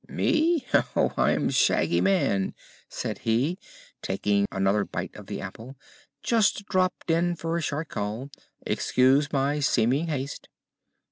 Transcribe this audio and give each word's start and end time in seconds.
"Me? 0.09 0.65
Oh, 0.97 1.13
I'm 1.15 1.51
Shaggy 1.51 2.01
Man," 2.01 2.55
said 2.89 3.19
he, 3.19 3.59
taking 4.01 4.47
another 4.51 4.83
bite 4.83 5.15
of 5.15 5.27
the 5.27 5.39
apple. 5.41 5.75
"Just 6.23 6.65
dropped 6.65 7.11
in 7.11 7.35
for 7.35 7.55
a 7.55 7.61
short 7.61 7.89
call. 7.89 8.31
Excuse 8.65 9.31
my 9.31 9.59
seeming 9.59 10.07
haste." 10.07 10.49